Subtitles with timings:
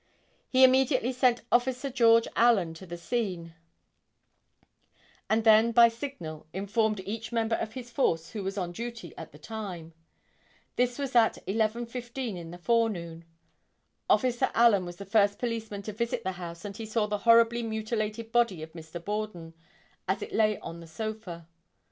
[0.49, 3.53] He immediately sent officer George Allen to the scene
[5.29, 9.31] and then by signal informed each member of his force who was on duty at
[9.31, 9.93] the time.
[10.75, 13.25] This was at 11:15 in the forenoon.
[14.09, 17.61] Officer Allen was the first policeman to visit the house and he saw the horribly
[17.61, 19.05] mutilated body of Mr.
[19.05, 19.53] Borden,
[20.07, 21.47] as it lay on the sofa.